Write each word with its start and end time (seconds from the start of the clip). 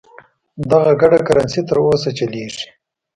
دغه 0.71 0.91
ګډه 1.01 1.19
کرنسي 1.27 1.61
تر 1.67 1.77
اوسه 1.85 2.09
چلیږي. 2.17 2.65